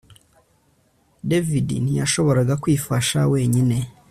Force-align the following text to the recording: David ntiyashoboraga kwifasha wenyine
David 1.29 1.67
ntiyashoboraga 1.83 2.53
kwifasha 2.63 3.17
wenyine 3.33 3.77